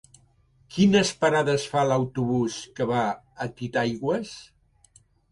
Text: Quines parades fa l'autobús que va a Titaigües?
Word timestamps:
Quines 0.75 1.09
parades 1.23 1.65
fa 1.73 1.83
l'autobús 1.89 2.55
que 2.79 2.87
va 2.91 3.01
a 3.45 3.47
Titaigües? 3.59 4.33